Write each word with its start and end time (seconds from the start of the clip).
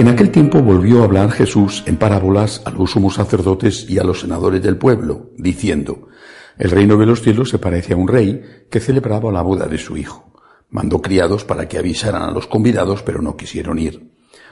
En 0.00 0.08
aquel 0.08 0.30
tiempo 0.30 0.62
volvió 0.62 1.02
a 1.02 1.04
hablar 1.04 1.30
Jesús 1.30 1.84
en 1.84 1.98
parábolas 1.98 2.62
a 2.64 2.70
los 2.70 2.92
sumos 2.92 3.16
sacerdotes 3.16 3.84
y 3.86 3.98
a 3.98 4.02
los 4.02 4.20
senadores 4.20 4.62
del 4.62 4.78
pueblo, 4.78 5.30
diciendo, 5.36 6.08
El 6.56 6.70
reino 6.70 6.96
de 6.96 7.04
los 7.04 7.20
cielos 7.20 7.50
se 7.50 7.58
parece 7.58 7.92
a 7.92 7.96
un 7.98 8.08
rey 8.08 8.42
que 8.70 8.80
celebraba 8.80 9.30
la 9.30 9.42
boda 9.42 9.66
de 9.66 9.76
su 9.76 9.98
hijo. 9.98 10.32
Mandó 10.70 11.02
criados 11.02 11.44
para 11.44 11.68
que 11.68 11.76
avisaran 11.76 12.22
a 12.22 12.30
los 12.30 12.46
convidados, 12.46 13.02
pero 13.02 13.20
no 13.20 13.36
quisieron 13.36 13.78
ir. 13.78 14.09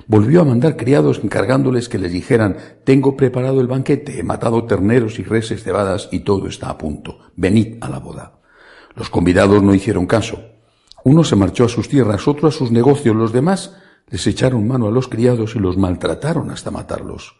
Volvió 0.09 0.41
a 0.41 0.45
mandar 0.45 0.79
criados 0.79 1.21
encargándoles 1.23 1.91
que 1.91 1.99
les 1.99 2.11
dijeran, 2.11 2.57
Tengo 2.83 3.15
preparado 3.15 3.61
el 3.61 3.67
banquete, 3.67 4.19
he 4.19 4.23
matado 4.23 4.65
terneros 4.65 5.19
y 5.19 5.23
reses 5.23 5.63
cebadas 5.63 6.09
y 6.11 6.21
todo 6.21 6.49
está 6.49 6.71
a 6.71 6.79
punto. 6.79 7.19
Venid 7.37 7.77
a 7.83 7.91
la 7.91 7.99
boda. 7.99 8.41
Los 8.97 9.11
convidados 9.11 9.63
no 9.63 9.75
hicieron 9.75 10.07
caso. 10.07 10.41
Uno 11.05 11.25
se 11.25 11.37
marchó 11.37 11.67
a 11.67 11.69
sus 11.69 11.91
tierras, 11.91 12.27
otro 12.27 12.49
a 12.49 12.53
sus 12.53 12.71
negocios, 12.71 13.15
los 13.15 13.35
demás 13.35 13.77
les 14.09 14.27
echaron 14.27 14.67
mano 14.67 14.89
a 14.89 14.91
los 14.91 15.09
criados 15.09 15.55
y 15.55 15.59
los 15.59 15.77
maltrataron 15.77 16.51
hasta 16.51 16.71
matarlos. 16.71 17.37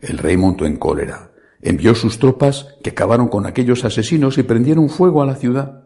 El 0.00 0.18
rey 0.18 0.36
montó 0.36 0.66
en 0.66 0.78
cólera. 0.78 1.30
Envió 1.62 1.94
sus 1.94 2.18
tropas 2.18 2.74
que 2.82 2.90
acabaron 2.90 3.28
con 3.28 3.46
aquellos 3.46 3.84
asesinos 3.84 4.36
y 4.36 4.42
prendieron 4.42 4.88
fuego 4.88 5.22
a 5.22 5.26
la 5.26 5.36
ciudad. 5.36 5.84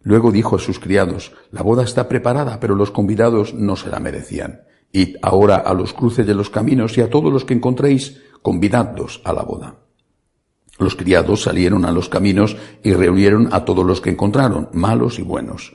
Luego 0.00 0.32
dijo 0.32 0.56
a 0.56 0.58
sus 0.58 0.78
criados, 0.78 1.32
la 1.50 1.60
boda 1.60 1.84
está 1.84 2.08
preparada, 2.08 2.60
pero 2.60 2.74
los 2.74 2.90
convidados 2.90 3.52
no 3.52 3.76
se 3.76 3.90
la 3.90 4.00
merecían. 4.00 4.62
Id 4.94 5.16
ahora 5.22 5.56
a 5.56 5.74
los 5.74 5.92
cruces 5.92 6.24
de 6.24 6.36
los 6.36 6.50
caminos 6.50 6.96
y 6.96 7.00
a 7.00 7.10
todos 7.10 7.32
los 7.32 7.44
que 7.44 7.52
encontréis, 7.52 8.22
convidadlos 8.42 9.20
a 9.24 9.32
la 9.32 9.42
boda. 9.42 9.74
Los 10.78 10.94
criados 10.94 11.42
salieron 11.42 11.84
a 11.84 11.90
los 11.90 12.08
caminos 12.08 12.56
y 12.84 12.92
reunieron 12.92 13.48
a 13.52 13.64
todos 13.64 13.84
los 13.84 14.00
que 14.00 14.10
encontraron, 14.10 14.68
malos 14.72 15.18
y 15.18 15.22
buenos. 15.22 15.74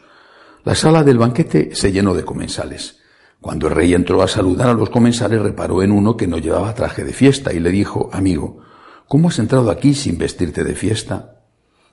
La 0.64 0.74
sala 0.74 1.04
del 1.04 1.18
banquete 1.18 1.76
se 1.76 1.92
llenó 1.92 2.14
de 2.14 2.24
comensales. 2.24 3.02
Cuando 3.42 3.68
el 3.68 3.76
rey 3.76 3.94
entró 3.94 4.22
a 4.22 4.28
saludar 4.30 4.70
a 4.70 4.74
los 4.74 4.90
comensales, 4.90 5.42
reparó 5.42 5.84
en 5.84 5.92
uno 5.92 6.16
que 6.16 6.28
no 6.28 6.38
llevaba 6.38 6.74
traje 6.74 7.04
de 7.04 7.12
fiesta 7.12 7.52
y 7.52 7.60
le 7.60 7.72
dijo, 7.72 8.10
amigo, 8.14 8.60
¿cómo 9.06 9.28
has 9.28 9.40
entrado 9.40 9.70
aquí 9.70 9.94
sin 9.94 10.18
vestirte 10.18 10.64
de 10.64 10.76
fiesta? 10.76 11.42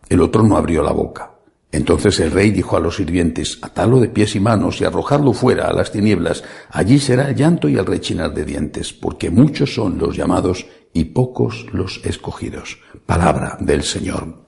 El 0.08 0.20
otro 0.20 0.44
no 0.44 0.56
abrió 0.56 0.80
la 0.84 0.92
boca. 0.92 1.35
Entonces 1.72 2.20
el 2.20 2.30
rey 2.30 2.50
dijo 2.50 2.76
a 2.76 2.80
los 2.80 2.96
sirvientes, 2.96 3.58
atalo 3.60 4.00
de 4.00 4.08
pies 4.08 4.36
y 4.36 4.40
manos 4.40 4.80
y 4.80 4.84
arrojadlo 4.84 5.32
fuera 5.32 5.66
a 5.66 5.72
las 5.72 5.92
tinieblas, 5.92 6.44
allí 6.70 6.98
será 6.98 7.28
el 7.28 7.36
llanto 7.36 7.68
y 7.68 7.76
el 7.76 7.86
rechinar 7.86 8.32
de 8.32 8.44
dientes, 8.44 8.92
porque 8.92 9.30
muchos 9.30 9.74
son 9.74 9.98
los 9.98 10.16
llamados 10.16 10.66
y 10.92 11.04
pocos 11.04 11.66
los 11.72 12.00
escogidos. 12.04 12.78
Palabra 13.04 13.58
del 13.60 13.82
Señor. 13.82 14.46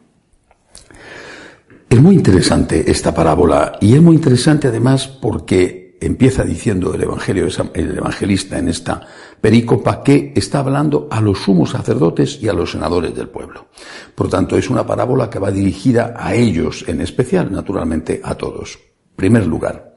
Es 1.91 2.01
muy 2.01 2.15
interesante 2.15 2.91
esta 2.91 3.15
parábola 3.15 3.79
y 3.81 3.95
es 3.95 4.03
muy 4.03 4.17
interesante 4.17 4.69
además 4.69 5.07
porque 5.09 5.88
empieza 6.01 6.45
diciendo 6.45 6.95
el 6.95 7.03
Evangelio, 7.03 7.49
el 7.75 7.99
evangelista 7.99 8.59
en 8.59 8.69
esta 8.69 9.01
perícopa 9.41 10.03
que 10.03 10.33
está 10.35 10.61
hablando 10.61 11.09
a 11.11 11.21
los 11.21 11.39
sumos 11.39 11.71
sacerdotes 11.71 12.39
y 12.43 12.49
a 12.49 12.53
los 12.53 12.73
senadores 12.73 13.15
del 13.15 13.29
pueblo. 13.29 13.69
Por 14.15 14.29
tanto, 14.29 14.57
es 14.57 14.71
una 14.71 14.87
parábola 14.87 15.31
que 15.31 15.39
va 15.39 15.51
dirigida 15.51 16.15
a 16.17 16.35
ellos, 16.35 16.85
en 16.89 17.01
especial, 17.01 17.51
naturalmente, 17.53 18.21
a 18.23 18.35
todos. 18.35 18.79
Primer 19.17 19.47
lugar, 19.47 19.97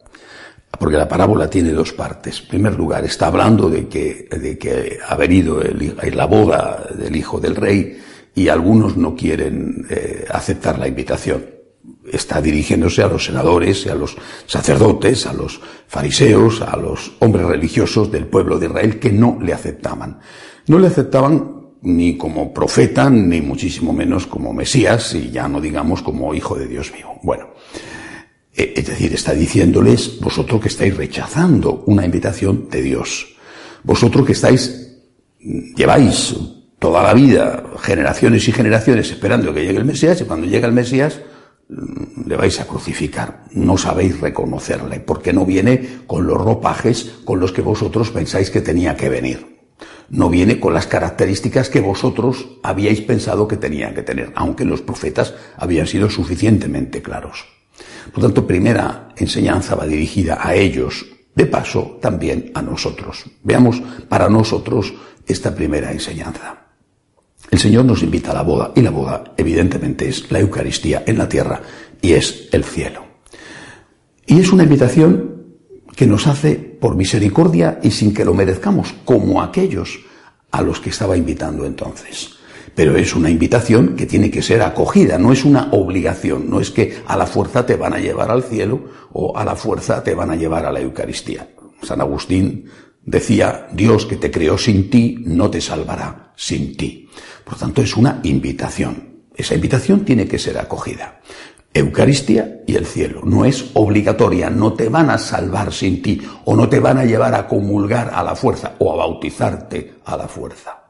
porque 0.80 0.98
la 0.98 1.08
parábola 1.08 1.50
tiene 1.50 1.72
dos 1.72 1.94
partes. 1.94 2.42
primer 2.42 2.76
lugar, 2.76 3.04
está 3.06 3.28
hablando 3.28 3.70
de 3.70 3.88
que, 3.88 4.28
de 4.32 4.58
que 4.58 5.00
ha 5.08 5.16
venido 5.16 5.62
el, 5.62 5.96
la 6.14 6.26
boda 6.26 6.88
del 6.98 7.16
hijo 7.16 7.40
del 7.40 7.56
rey 7.56 8.00
y 8.34 8.48
algunos 8.48 8.98
no 8.98 9.16
quieren 9.16 9.86
eh, 9.90 10.26
aceptar 10.30 10.80
la 10.80 10.88
invitación 10.88 11.61
está 12.12 12.42
dirigiéndose 12.42 13.04
a 13.04 13.08
los 13.08 13.26
senadores 13.26 13.86
a 13.88 13.96
los 13.96 14.18
sacerdotes, 14.48 15.26
a 15.26 15.34
los 15.34 15.62
fariseos, 15.88 16.62
a 16.62 16.76
los 16.78 17.14
hombres 17.20 17.46
religiosos 17.46 18.12
del 18.12 18.26
pueblo 18.26 18.58
de 18.58 18.68
Israel 18.68 19.00
que 19.00 19.12
no 19.12 19.38
le 19.42 19.54
aceptaban. 19.54 20.20
No 20.68 20.80
le 20.80 20.88
aceptaban 20.88 21.62
ni 21.84 22.18
como 22.18 22.54
profeta, 22.54 23.10
ni 23.10 23.42
muchísimo 23.42 23.92
menos 23.92 24.28
como 24.28 24.54
Mesías, 24.54 25.16
y 25.16 25.32
ya 25.32 25.48
no 25.48 25.60
digamos 25.60 26.02
como 26.02 26.34
hijo 26.34 26.56
de 26.56 26.68
Dios 26.68 26.92
mío. 26.94 27.08
Bueno, 27.24 27.48
eh, 28.56 28.74
es 28.76 28.86
decir, 28.86 29.14
está 29.14 29.34
diciéndoles, 29.34 30.20
vosotros 30.20 30.62
que 30.62 30.68
estáis 30.68 30.96
rechazando 30.96 31.84
una 31.88 32.06
invitación 32.06 32.68
de 32.70 32.82
Dios, 32.84 33.36
vosotros 33.84 34.26
que 34.26 34.34
estáis, 34.34 35.00
lleváis 35.40 36.36
toda 36.78 37.02
la 37.02 37.14
vida, 37.14 37.64
generaciones 37.82 38.48
y 38.48 38.52
generaciones 38.52 39.12
esperando 39.12 39.54
que 39.54 39.66
llegue 39.66 39.80
el 39.80 39.86
Mesías, 39.86 40.22
y 40.22 40.26
cuando 40.26 40.48
llega 40.48 40.68
el 40.68 40.74
Mesías, 40.74 41.20
le 42.26 42.36
vais 42.36 42.60
a 42.60 42.66
crucificar, 42.66 43.46
no 43.52 43.78
sabéis 43.78 44.20
reconocerle, 44.20 45.00
porque 45.00 45.32
no 45.32 45.46
viene 45.46 46.02
con 46.06 46.28
los 46.28 46.38
ropajes 46.38 47.22
con 47.24 47.40
los 47.40 47.52
que 47.52 47.62
vosotros 47.62 48.12
pensáis 48.12 48.50
que 48.50 48.62
tenía 48.62 48.96
que 48.96 49.10
venir. 49.10 49.52
No 50.10 50.30
viene 50.30 50.60
con 50.60 50.74
las 50.74 50.88
características 50.88 51.70
que 51.70 51.80
vosotros 51.80 52.60
habíais 52.64 53.00
pensado 53.02 53.48
que 53.48 53.56
tenía 53.56 53.94
que 53.94 54.04
tener, 54.04 54.34
aunque 54.36 54.66
los 54.66 54.82
profetas 54.82 55.34
habían 55.56 55.88
sido 55.88 56.10
suficientemente 56.10 57.02
claros. 57.02 57.46
Por 58.14 58.22
tanto, 58.22 58.46
primera 58.46 59.10
enseñanza 59.16 59.76
va 59.76 59.86
dirigida 59.86 60.40
a 60.46 60.54
ellos, 60.54 61.06
de 61.34 61.46
paso 61.46 61.98
también 62.02 62.52
a 62.54 62.62
nosotros. 62.62 63.24
Veamos 63.44 63.82
para 64.10 64.28
nosotros 64.30 64.94
esta 65.26 65.56
primera 65.56 65.92
enseñanza. 65.94 66.71
El 67.50 67.60
Señor 67.60 67.86
nos 67.86 68.04
invita 68.04 68.32
a 68.32 68.36
la 68.36 68.44
boda 68.44 68.72
y 68.76 68.82
la 68.82 68.92
boda 68.92 69.34
evidentemente 69.36 70.08
es 70.08 70.32
la 70.32 70.40
Eucaristía 70.40 71.04
en 71.06 71.18
la 71.18 71.28
tierra 71.28 71.62
y 72.02 72.14
es 72.14 72.48
el 72.52 72.64
cielo. 72.64 73.04
Y 74.26 74.40
es 74.40 74.52
una 74.52 74.64
invitación 74.64 75.32
que 75.96 76.08
nos 76.08 76.28
hace 76.28 76.56
por 76.56 76.96
misericordia 76.96 77.80
y 77.84 77.92
sin 77.92 78.14
que 78.14 78.26
lo 78.26 78.34
merezcamos, 78.34 78.94
como 79.04 79.42
aquellos 79.42 80.00
a 80.52 80.62
los 80.62 80.80
que 80.80 80.90
estaba 80.90 81.18
invitando 81.18 81.66
entonces. 81.66 82.38
Pero 82.74 82.96
es 82.96 83.16
una 83.16 83.30
invitación 83.30 83.96
que 83.96 84.06
tiene 84.06 84.32
que 84.32 84.42
ser 84.42 84.62
acogida, 84.62 85.18
no 85.18 85.34
es 85.34 85.44
una 85.44 85.70
obligación, 85.72 86.50
no 86.50 86.62
es 86.62 86.72
que 86.72 87.02
a 87.06 87.18
la 87.18 87.26
fuerza 87.26 87.66
te 87.66 87.76
van 87.76 87.94
a 87.94 88.00
llevar 88.00 88.32
al 88.32 88.44
cielo 88.44 88.82
o 89.12 89.38
a 89.38 89.44
la 89.44 89.56
fuerza 89.56 90.02
te 90.04 90.16
van 90.16 90.32
a 90.32 90.36
llevar 90.36 90.66
a 90.66 90.72
la 90.72 90.80
Eucaristía. 90.80 91.50
San 91.84 92.00
Agustín 92.00 92.66
decía, 93.04 93.68
Dios 93.74 94.06
que 94.06 94.16
te 94.16 94.32
creó 94.32 94.58
sin 94.58 94.90
ti 94.90 95.18
no 95.26 95.50
te 95.50 95.62
salvará 95.62 96.34
sin 96.36 96.76
ti. 96.76 97.10
Por 97.44 97.58
tanto, 97.58 97.82
es 97.82 97.96
una 97.96 98.20
invitación. 98.24 99.22
Esa 99.36 99.56
invitación 99.56 100.06
tiene 100.06 100.28
que 100.28 100.40
ser 100.40 100.58
acogida. 100.58 101.22
Eucaristía 101.74 102.62
y 102.68 102.76
el 102.76 102.86
cielo. 102.86 103.22
No 103.24 103.46
es 103.46 103.72
obligatoria, 103.74 104.50
no 104.50 104.74
te 104.74 104.90
van 104.90 105.10
a 105.10 105.18
salvar 105.18 105.72
sin 105.72 106.02
ti 106.02 106.22
o 106.46 106.56
no 106.56 106.68
te 106.68 106.80
van 106.80 106.98
a 106.98 107.06
llevar 107.06 107.34
a 107.34 107.48
comulgar 107.48 108.12
a 108.14 108.24
la 108.24 108.36
fuerza 108.36 108.76
o 108.80 108.92
a 108.92 108.98
bautizarte 108.98 109.96
a 110.06 110.18
la 110.18 110.28
fuerza. 110.28 110.84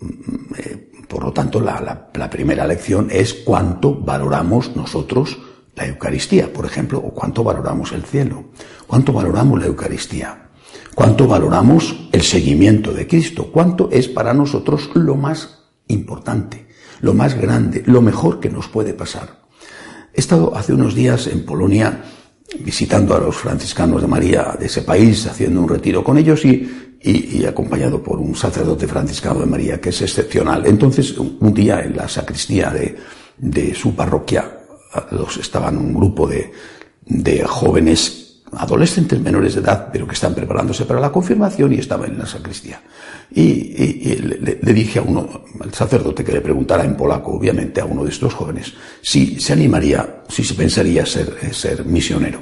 Mm, 0.00 0.54
eh, 0.58 0.90
por 1.08 1.24
lo 1.24 1.32
tanto, 1.32 1.60
la, 1.60 2.08
la 2.14 2.30
primera 2.30 2.66
lección 2.66 3.08
es 3.10 3.34
cuánto 3.34 3.94
valoramos 3.94 4.74
nosotros 4.74 5.38
la 5.74 5.86
Eucaristía, 5.86 6.52
por 6.52 6.66
ejemplo, 6.66 6.98
o 6.98 7.10
cuánto 7.14 7.42
valoramos 7.42 7.92
el 7.92 8.04
cielo, 8.04 8.50
cuánto 8.86 9.12
valoramos 9.12 9.60
la 9.60 9.66
Eucaristía, 9.66 10.49
cuánto 11.00 11.26
valoramos 11.26 11.96
el 12.12 12.20
seguimiento 12.20 12.92
de 12.92 13.06
Cristo, 13.06 13.48
cuánto 13.50 13.88
es 13.90 14.06
para 14.06 14.34
nosotros 14.34 14.90
lo 14.92 15.14
más 15.14 15.62
importante, 15.88 16.66
lo 17.00 17.14
más 17.14 17.40
grande, 17.40 17.82
lo 17.86 18.02
mejor 18.02 18.38
que 18.38 18.50
nos 18.50 18.68
puede 18.68 18.92
pasar. 18.92 19.40
He 20.12 20.20
estado 20.20 20.54
hace 20.54 20.74
unos 20.74 20.94
días 20.94 21.26
en 21.28 21.46
Polonia 21.46 22.04
visitando 22.62 23.14
a 23.14 23.18
los 23.18 23.34
franciscanos 23.34 24.02
de 24.02 24.08
María 24.08 24.54
de 24.60 24.66
ese 24.66 24.82
país, 24.82 25.26
haciendo 25.26 25.62
un 25.62 25.70
retiro 25.70 26.04
con 26.04 26.18
ellos 26.18 26.44
y, 26.44 27.46
acompañado 27.48 28.02
por 28.02 28.18
un 28.18 28.36
sacerdote 28.36 28.86
franciscano 28.86 29.40
de 29.40 29.46
María 29.46 29.80
que 29.80 29.88
es 29.88 30.02
excepcional. 30.02 30.66
Entonces, 30.66 31.16
un 31.16 31.54
día 31.54 31.80
en 31.80 31.96
la 31.96 32.10
sacristía 32.10 32.74
de, 33.38 33.74
su 33.74 33.96
parroquia, 33.96 34.52
los, 35.12 35.38
estaban 35.38 35.78
un 35.78 35.94
grupo 35.94 36.28
de 36.28 37.42
jóvenes 37.46 38.29
adolescentes 38.56 39.20
menores 39.20 39.54
de 39.54 39.60
edad, 39.60 39.88
pero 39.92 40.06
que 40.06 40.14
están 40.14 40.34
preparándose 40.34 40.84
para 40.84 41.00
la 41.00 41.12
confirmación 41.12 41.72
y 41.72 41.78
estaban 41.78 42.10
en 42.10 42.18
la 42.18 42.26
sacristía. 42.26 42.80
Y, 43.32 44.16
le, 44.60 44.72
dije 44.72 44.98
a 44.98 45.02
uno, 45.02 45.44
al 45.60 45.72
sacerdote, 45.72 46.24
que 46.24 46.32
le 46.32 46.40
preguntara 46.40 46.84
en 46.84 46.96
polaco, 46.96 47.32
obviamente, 47.32 47.80
a 47.80 47.84
uno 47.84 48.04
de 48.04 48.10
estos 48.10 48.34
jóvenes, 48.34 48.72
si 49.00 49.38
se 49.38 49.52
animaría, 49.52 50.22
si 50.28 50.42
se 50.42 50.54
pensaría 50.54 51.06
ser, 51.06 51.36
eh, 51.42 51.52
ser 51.52 51.84
misionero. 51.84 52.40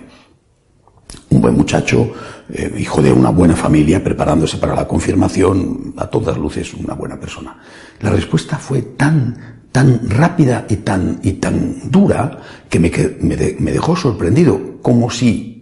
Un 1.31 1.43
buen 1.43 1.55
muchacho, 1.55 2.13
eh, 2.51 2.75
hijo 2.79 3.03
de 3.03 3.13
una 3.13 3.31
buena 3.31 3.55
familia, 3.55 4.03
preparándose 4.03 4.57
para 4.57 4.75
la 4.75 4.89
confirmación, 4.89 5.95
a 5.97 6.07
todas 6.07 6.39
luces 6.39 6.73
una 6.73 6.95
buena 6.95 7.21
persona. 7.21 7.59
La 8.01 8.11
respuesta 8.11 8.57
fue 8.57 8.81
tan, 8.81 9.67
tan 9.71 10.09
rápida 10.09 10.65
y 10.71 10.77
tan, 10.77 11.21
y 11.23 11.33
tan 11.33 11.91
dura 11.91 12.39
que 12.69 12.79
me, 12.79 12.91
me, 13.21 13.57
me 13.59 13.73
dejó 13.73 13.95
sorprendido, 13.95 14.81
como 14.81 15.11
si 15.11 15.58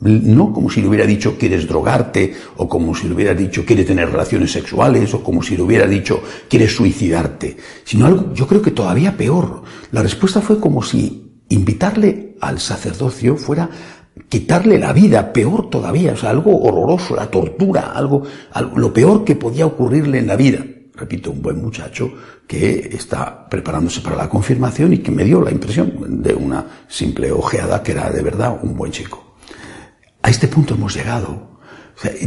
no 0.00 0.52
como 0.52 0.70
si 0.70 0.80
le 0.80 0.88
hubiera 0.88 1.06
dicho 1.06 1.36
quieres 1.38 1.66
drogarte, 1.66 2.34
o 2.56 2.68
como 2.68 2.94
si 2.94 3.08
le 3.08 3.14
hubiera 3.14 3.34
dicho 3.34 3.64
quieres 3.64 3.86
tener 3.86 4.10
relaciones 4.10 4.52
sexuales, 4.52 5.12
o 5.14 5.22
como 5.22 5.42
si 5.42 5.56
le 5.56 5.62
hubiera 5.62 5.86
dicho 5.86 6.22
quieres 6.48 6.74
suicidarte, 6.74 7.56
sino 7.84 8.06
algo, 8.06 8.32
yo 8.34 8.46
creo 8.46 8.62
que 8.62 8.70
todavía 8.70 9.16
peor. 9.16 9.62
La 9.90 10.02
respuesta 10.02 10.40
fue 10.40 10.58
como 10.58 10.82
si 10.82 11.44
invitarle 11.48 12.36
al 12.40 12.58
sacerdocio 12.58 13.36
fuera 13.36 13.68
quitarle 14.28 14.78
la 14.78 14.92
vida, 14.92 15.32
peor 15.32 15.70
todavía, 15.70 16.12
o 16.12 16.16
sea, 16.16 16.30
algo 16.30 16.62
horroroso, 16.62 17.16
la 17.16 17.30
tortura, 17.30 17.92
algo, 17.92 18.22
algo, 18.52 18.78
lo 18.78 18.92
peor 18.92 19.24
que 19.24 19.36
podía 19.36 19.66
ocurrirle 19.66 20.18
en 20.18 20.26
la 20.26 20.36
vida. 20.36 20.64
Repito, 20.94 21.30
un 21.30 21.40
buen 21.40 21.60
muchacho 21.60 22.12
que 22.46 22.90
está 22.92 23.48
preparándose 23.48 24.02
para 24.02 24.16
la 24.16 24.28
confirmación 24.28 24.92
y 24.92 24.98
que 24.98 25.10
me 25.10 25.24
dio 25.24 25.40
la 25.40 25.50
impresión 25.50 26.22
de 26.22 26.34
una 26.34 26.64
simple 26.88 27.32
ojeada 27.32 27.82
que 27.82 27.92
era 27.92 28.10
de 28.10 28.22
verdad 28.22 28.58
un 28.62 28.76
buen 28.76 28.92
chico. 28.92 29.31
A 30.22 30.30
este 30.30 30.48
punto 30.48 30.74
hemos 30.74 30.94
llegado. 30.94 31.58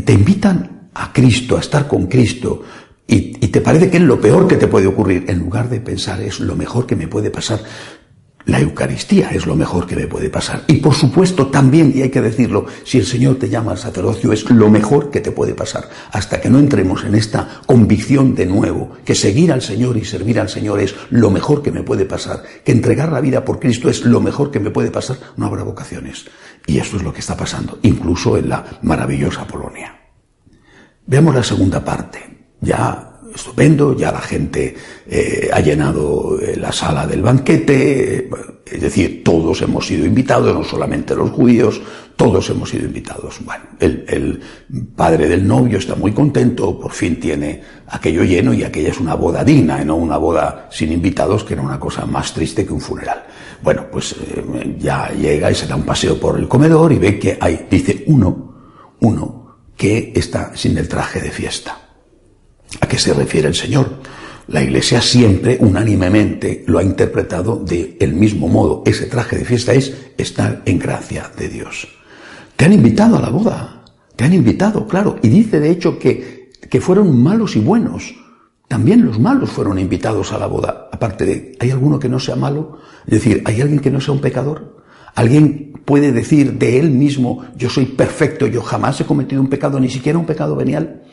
te 0.05 0.13
invitan 0.13 0.89
a 0.93 1.11
Cristo, 1.11 1.57
a 1.57 1.59
estar 1.59 1.87
con 1.87 2.07
Cristo, 2.07 2.63
y, 3.07 3.37
y, 3.45 3.49
te 3.49 3.61
parece 3.61 3.91
que 3.91 3.97
es 3.97 4.03
lo 4.03 4.19
peor 4.19 4.47
que 4.47 4.55
te 4.55 4.67
puede 4.67 4.87
ocurrir, 4.87 5.25
en 5.27 5.37
lugar 5.37 5.69
de 5.69 5.79
pensar 5.79 6.21
es 6.21 6.39
lo 6.39 6.55
mejor 6.55 6.87
que 6.87 6.95
me 6.95 7.07
puede 7.07 7.29
pasar. 7.29 7.59
La 8.45 8.59
Eucaristía 8.59 9.29
es 9.29 9.47
lo 9.47 9.55
mejor 9.55 9.87
que 9.87 9.95
me 9.95 10.05
puede 10.05 10.29
pasar. 10.29 10.63
Y 10.67 10.75
por 10.75 10.93
supuesto 10.93 11.47
también, 11.47 11.91
y 11.95 12.03
hay 12.03 12.11
que 12.11 12.21
decirlo, 12.21 12.67
si 12.83 12.99
el 12.99 13.05
Señor 13.05 13.37
te 13.37 13.49
llama 13.49 13.71
al 13.71 13.79
sacerdocio 13.79 14.31
es 14.31 14.47
lo 14.51 14.69
mejor 14.69 15.09
que 15.09 15.19
te 15.19 15.31
puede 15.31 15.55
pasar. 15.55 15.89
Hasta 16.11 16.39
que 16.39 16.49
no 16.49 16.59
entremos 16.59 17.03
en 17.03 17.15
esta 17.15 17.61
convicción 17.65 18.35
de 18.35 18.45
nuevo, 18.45 18.91
que 19.03 19.15
seguir 19.15 19.51
al 19.51 19.63
Señor 19.63 19.97
y 19.97 20.05
servir 20.05 20.39
al 20.39 20.49
Señor 20.49 20.79
es 20.79 20.93
lo 21.09 21.31
mejor 21.31 21.63
que 21.63 21.71
me 21.71 21.81
puede 21.81 22.05
pasar, 22.05 22.43
que 22.63 22.71
entregar 22.71 23.11
la 23.11 23.21
vida 23.21 23.43
por 23.43 23.59
Cristo 23.59 23.89
es 23.89 24.05
lo 24.05 24.21
mejor 24.21 24.51
que 24.51 24.59
me 24.59 24.69
puede 24.69 24.91
pasar, 24.91 25.17
no 25.37 25.47
habrá 25.47 25.63
vocaciones. 25.63 26.25
Y 26.67 26.77
esto 26.77 26.97
es 26.97 27.03
lo 27.03 27.13
que 27.13 27.21
está 27.21 27.35
pasando, 27.35 27.79
incluso 27.81 28.37
en 28.37 28.49
la 28.49 28.63
maravillosa 28.83 29.47
Polonia. 29.47 29.99
Veamos 31.07 31.33
la 31.33 31.43
segunda 31.43 31.83
parte. 31.83 32.19
Ya 32.61 33.14
estupendo, 33.35 33.95
ya 33.95 34.11
la 34.11 34.21
gente 34.21 34.75
eh, 35.07 35.49
ha 35.51 35.59
llenado 35.59 36.39
eh, 36.39 36.55
la 36.57 36.71
sala 36.71 37.05
del 37.05 37.21
banquete, 37.21 38.29
es 38.65 38.81
decir, 38.81 39.23
todos 39.23 39.61
hemos 39.61 39.85
sido 39.85 40.05
invitados, 40.05 40.53
no 40.53 40.63
solamente 40.63 41.15
los 41.15 41.29
judíos, 41.29 41.81
todos 42.15 42.49
hemos 42.49 42.69
sido 42.69 42.85
invitados. 42.85 43.37
Bueno, 43.43 43.63
el, 43.79 44.05
el, 44.07 44.41
padre 44.95 45.27
del 45.27 45.45
novio 45.45 45.77
está 45.77 45.95
muy 45.95 46.11
contento, 46.11 46.79
por 46.79 46.91
fin 46.91 47.19
tiene 47.19 47.61
aquello 47.87 48.23
lleno 48.23 48.53
y 48.53 48.63
aquella 48.63 48.89
es 48.89 48.99
una 48.99 49.15
boda 49.15 49.43
digna, 49.43 49.81
y 49.81 49.85
no 49.85 49.95
una 49.95 50.17
boda 50.17 50.67
sin 50.71 50.91
invitados, 50.91 51.43
que 51.43 51.53
era 51.53 51.61
una 51.61 51.79
cosa 51.79 52.05
más 52.05 52.33
triste 52.33 52.65
que 52.65 52.73
un 52.73 52.81
funeral. 52.81 53.25
Bueno, 53.61 53.85
pues 53.91 54.13
eh, 54.13 54.75
ya 54.79 55.09
llega 55.09 55.51
y 55.51 55.55
se 55.55 55.67
da 55.67 55.75
un 55.75 55.83
paseo 55.83 56.19
por 56.19 56.39
el 56.39 56.47
comedor 56.47 56.91
y 56.93 56.97
ve 56.97 57.19
que 57.19 57.37
hay, 57.39 57.67
dice 57.69 58.03
uno, 58.07 58.55
uno, 59.01 59.57
que 59.75 60.13
está 60.15 60.55
sin 60.55 60.77
el 60.77 60.87
traje 60.87 61.19
de 61.19 61.31
fiesta. 61.31 61.84
¿A 62.81 62.87
qué 62.87 62.97
se 62.97 63.13
refiere 63.13 63.47
el 63.47 63.55
Señor? 63.55 64.01
La 64.47 64.61
Iglesia 64.61 65.01
siempre, 65.01 65.57
unánimemente, 65.59 66.63
lo 66.67 66.77
ha 66.77 66.83
interpretado 66.83 67.57
de 67.57 67.97
el 67.99 68.13
mismo 68.13 68.47
modo. 68.47 68.83
Ese 68.85 69.07
traje 69.07 69.37
de 69.37 69.45
fiesta 69.45 69.73
es 69.73 69.93
estar 70.17 70.61
en 70.65 70.77
gracia 70.77 71.31
de 71.37 71.49
Dios. 71.49 71.87
Te 72.55 72.65
han 72.65 72.73
invitado 72.73 73.17
a 73.17 73.21
la 73.21 73.29
boda. 73.29 73.83
Te 74.15 74.23
han 74.23 74.33
invitado, 74.33 74.87
claro. 74.87 75.17
Y 75.23 75.29
dice, 75.29 75.59
de 75.59 75.71
hecho, 75.71 75.97
que, 75.97 76.51
que 76.69 76.79
fueron 76.79 77.21
malos 77.21 77.55
y 77.55 77.59
buenos. 77.59 78.15
También 78.67 79.05
los 79.05 79.19
malos 79.19 79.49
fueron 79.49 79.79
invitados 79.79 80.31
a 80.31 80.37
la 80.37 80.47
boda. 80.47 80.89
Aparte 80.91 81.25
de, 81.25 81.57
¿hay 81.59 81.71
alguno 81.71 81.99
que 81.99 82.09
no 82.09 82.19
sea 82.19 82.35
malo? 82.35 82.79
Es 83.05 83.13
decir, 83.13 83.41
¿hay 83.45 83.61
alguien 83.61 83.79
que 83.79 83.91
no 83.91 83.99
sea 83.99 84.13
un 84.13 84.21
pecador? 84.21 84.83
¿Alguien 85.15 85.73
puede 85.85 86.11
decir 86.11 86.53
de 86.53 86.79
él 86.79 86.91
mismo, 86.91 87.45
yo 87.55 87.69
soy 87.69 87.85
perfecto, 87.85 88.47
yo 88.47 88.61
jamás 88.61 88.99
he 88.99 89.05
cometido 89.05 89.41
un 89.41 89.49
pecado, 89.49 89.79
ni 89.79 89.89
siquiera 89.89 90.19
un 90.19 90.25
pecado 90.25 90.55
venial? 90.55 91.03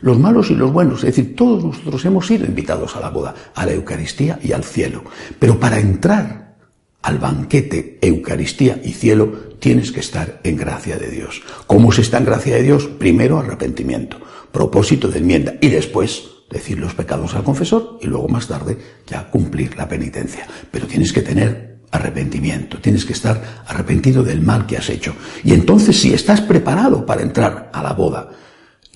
Los 0.00 0.18
malos 0.18 0.50
y 0.50 0.54
los 0.54 0.72
buenos, 0.72 1.00
es 1.04 1.16
decir, 1.16 1.34
todos 1.36 1.64
nosotros 1.64 2.04
hemos 2.04 2.26
sido 2.26 2.44
invitados 2.44 2.96
a 2.96 3.00
la 3.00 3.10
boda, 3.10 3.34
a 3.54 3.66
la 3.66 3.72
Eucaristía 3.72 4.38
y 4.42 4.52
al 4.52 4.64
cielo. 4.64 5.04
Pero 5.38 5.58
para 5.58 5.78
entrar 5.78 6.56
al 7.02 7.18
banquete, 7.18 7.98
Eucaristía 8.02 8.80
y 8.82 8.92
cielo, 8.92 9.32
tienes 9.58 9.92
que 9.92 10.00
estar 10.00 10.40
en 10.42 10.56
gracia 10.56 10.96
de 10.96 11.10
Dios. 11.10 11.42
¿Cómo 11.66 11.92
se 11.92 12.02
está 12.02 12.18
en 12.18 12.24
gracia 12.24 12.56
de 12.56 12.62
Dios? 12.62 12.86
Primero 12.86 13.38
arrepentimiento, 13.38 14.18
propósito 14.50 15.08
de 15.08 15.18
enmienda 15.18 15.54
y 15.60 15.68
después 15.68 16.24
decir 16.50 16.78
los 16.78 16.94
pecados 16.94 17.34
al 17.34 17.44
confesor 17.44 17.98
y 18.00 18.06
luego 18.06 18.28
más 18.28 18.48
tarde 18.48 18.78
ya 19.06 19.30
cumplir 19.30 19.76
la 19.76 19.88
penitencia. 19.88 20.46
Pero 20.70 20.86
tienes 20.86 21.12
que 21.12 21.22
tener 21.22 21.78
arrepentimiento, 21.90 22.78
tienes 22.78 23.04
que 23.04 23.12
estar 23.12 23.62
arrepentido 23.66 24.22
del 24.22 24.40
mal 24.40 24.66
que 24.66 24.76
has 24.76 24.88
hecho. 24.90 25.14
Y 25.44 25.52
entonces 25.52 26.00
si 26.00 26.12
estás 26.12 26.40
preparado 26.40 27.06
para 27.06 27.22
entrar 27.22 27.70
a 27.72 27.82
la 27.82 27.92
boda, 27.92 28.30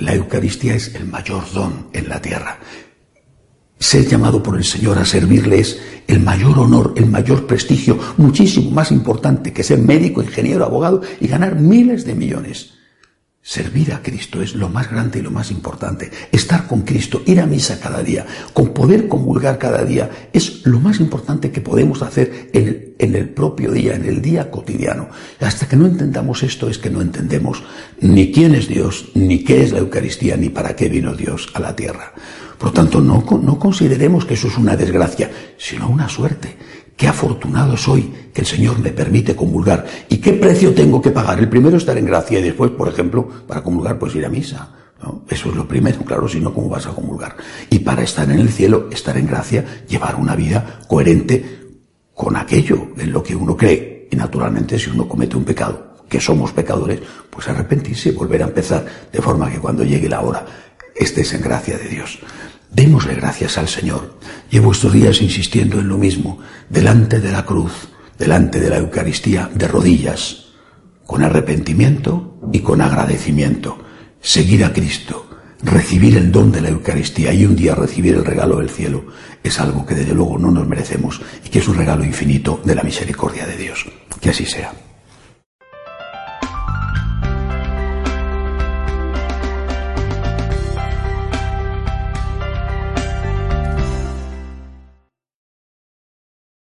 la 0.01 0.15
Eucaristía 0.15 0.75
es 0.75 0.95
el 0.95 1.07
mayor 1.07 1.45
don 1.53 1.87
en 1.93 2.09
la 2.09 2.21
tierra. 2.21 2.59
Ser 3.79 4.07
llamado 4.07 4.43
por 4.43 4.57
el 4.57 4.65
Señor 4.65 4.99
a 4.99 5.05
servirle 5.05 5.61
es 5.61 5.81
el 6.07 6.21
mayor 6.21 6.59
honor, 6.59 6.93
el 6.97 7.07
mayor 7.07 7.47
prestigio, 7.47 7.99
muchísimo 8.17 8.71
más 8.71 8.91
importante 8.91 9.53
que 9.53 9.63
ser 9.63 9.79
médico, 9.79 10.23
ingeniero, 10.23 10.65
abogado 10.65 11.01
y 11.21 11.29
ganar 11.29 11.57
miles 11.57 12.05
de 12.05 12.15
millones. 12.15 12.80
Servir 13.43 13.95
a 13.95 14.03
Cristo 14.03 14.43
es 14.43 14.55
lo 14.55 14.69
más 14.69 14.91
grande 14.91 15.19
y 15.19 15.23
lo 15.23 15.31
más 15.31 15.51
importante. 15.51 16.11
Estar 16.31 16.67
con 16.67 16.83
Cristo, 16.83 17.23
ir 17.25 17.41
a 17.41 17.47
misa 17.47 17.81
cada 17.81 18.03
día, 18.03 18.27
con 18.53 18.75
poder 18.75 19.09
comulgar 19.09 19.59
cada 19.59 19.83
día, 19.83 20.29
es 20.31 20.67
lo 20.67 20.79
más 20.79 21.01
importante 21.01 21.51
que 21.51 21.63
podemos 21.63 22.03
hacer 22.03 22.51
en 22.53 22.69
el, 22.69 22.95
en 22.99 23.17
el, 23.17 23.31
propio 23.31 23.73
día, 23.73 23.95
en 23.95 24.05
el 24.05 24.21
día 24.21 24.51
cotidiano. 24.51 25.09
Hasta 25.41 25.67
que 25.67 25.77
no 25.77 25.87
entendamos 25.87 26.43
esto 26.43 26.69
es 26.69 26.77
que 26.77 26.91
no 26.91 27.01
entendemos 27.01 27.63
ni 28.03 28.31
quién 28.31 28.55
es 28.55 28.69
Dios, 28.69 29.11
ni 29.15 29.43
qué 29.43 29.63
es 29.63 29.73
la 29.73 29.79
Eucaristía, 29.79 30.37
ni 30.37 30.51
para 30.51 30.77
qué 30.77 30.91
vino 30.91 31.15
Dios 31.15 31.49
a 31.55 31.61
la 31.61 31.75
tierra. 31.75 32.13
Por 32.59 32.69
lo 32.69 32.73
tanto, 32.75 33.01
no, 33.01 33.25
no 33.43 33.59
consideremos 33.59 34.27
que 34.27 34.35
eso 34.35 34.49
es 34.49 34.59
una 34.59 34.77
desgracia, 34.77 35.31
sino 35.57 35.89
una 35.89 36.11
suerte. 36.11 36.59
Qué 37.01 37.09
afortunado 37.09 37.79
soy 37.79 38.13
que 38.35 38.43
el 38.43 38.47
Señor 38.47 38.79
me 38.79 38.91
permite 38.91 39.35
comulgar. 39.35 39.87
¿Y 40.11 40.19
qué 40.19 40.35
precio 40.35 40.75
tengo 40.75 41.01
que 41.01 41.11
pagar? 41.11 41.39
El 41.39 41.49
primero 41.49 41.79
estar 41.79 41.97
en 41.97 42.05
gracia 42.05 42.39
y 42.39 42.43
después, 42.43 42.73
por 42.73 42.89
ejemplo, 42.89 43.27
para 43.47 43.63
comulgar, 43.63 43.99
pues 43.99 44.15
ir 44.15 44.27
a 44.27 44.29
misa. 44.29 44.69
Eso 45.27 45.49
es 45.49 45.57
lo 45.57 45.67
primero, 45.67 46.05
claro, 46.05 46.29
si 46.29 46.41
no, 46.41 46.53
¿cómo 46.53 46.69
vas 46.69 46.87
a 46.87 46.91
comulgar? 46.91 47.39
Y 47.71 47.79
para 47.79 48.03
estar 48.03 48.31
en 48.31 48.39
el 48.39 48.51
cielo, 48.51 48.91
estar 48.93 49.17
en 49.17 49.27
gracia, 49.27 49.65
llevar 49.89 50.17
una 50.17 50.37
vida 50.37 50.81
coherente 50.87 51.43
con 52.13 52.37
aquello 52.37 52.89
en 52.99 53.13
lo 53.13 53.23
que 53.23 53.35
uno 53.35 53.57
cree. 53.57 54.07
Y 54.11 54.17
naturalmente, 54.17 54.79
si 54.79 54.91
uno 54.91 55.09
comete 55.09 55.39
un 55.39 55.45
pecado, 55.45 56.05
que 56.07 56.21
somos 56.21 56.53
pecadores, 56.53 57.01
pues 57.31 57.49
arrepentirse 57.49 58.11
y 58.11 58.13
volver 58.13 58.43
a 58.43 58.49
empezar, 58.49 58.85
de 59.11 59.23
forma 59.23 59.51
que 59.51 59.59
cuando 59.59 59.85
llegue 59.85 60.07
la 60.07 60.21
hora 60.21 60.45
estés 60.95 61.33
en 61.33 61.41
gracia 61.41 61.79
de 61.79 61.89
Dios. 61.89 62.19
Démosle 62.73 63.15
gracias 63.15 63.59
al 63.59 63.69
Señor. 63.69 64.19
Llevo 64.51 64.73
estos 64.73 64.93
días 64.93 65.21
insistiendo 65.23 65.81
en 65.81 65.89
lo 65.89 65.99
mismo, 65.99 66.39
delante 66.69 67.21
de 67.21 67.33
la 67.33 67.45
cruz, 67.45 67.89
delante 68.19 68.61
de 68.61 68.71
la 68.71 68.79
Eucaristía, 68.79 69.51
de 69.53 69.67
rodillas, 69.67 70.51
con 71.07 71.23
arrepentimiento 71.23 72.39
y 72.53 72.61
con 72.61 72.81
agradecimiento. 72.81 73.79
Seguir 74.21 74.65
a 74.65 74.73
Cristo, 74.73 75.29
recibir 75.63 76.17
el 76.17 76.31
don 76.31 76.53
de 76.53 76.61
la 76.61 76.69
Eucaristía 76.69 77.33
y 77.33 77.45
un 77.45 77.57
día 77.57 77.75
recibir 77.75 78.15
el 78.15 78.25
regalo 78.25 78.59
del 78.59 78.71
cielo 78.71 79.07
es 79.43 79.59
algo 79.59 79.85
que 79.85 79.95
desde 79.95 80.15
luego 80.15 80.39
no 80.39 80.51
nos 80.51 80.69
merecemos 80.69 81.21
y 81.45 81.49
que 81.49 81.59
es 81.59 81.69
un 81.69 81.77
regalo 81.77 82.05
infinito 82.05 82.61
de 82.65 82.75
la 82.75 82.83
misericordia 82.83 83.47
de 83.47 83.57
Dios. 83.57 83.87
Que 84.21 84.31
así 84.31 84.45
sea. 84.45 84.73